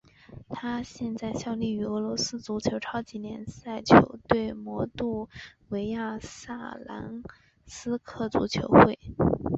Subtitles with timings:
[0.49, 5.29] 他现在效力于俄罗斯足球超级联赛球队摩度
[5.69, 7.21] 维亚萨兰
[7.67, 8.97] 斯克足球会。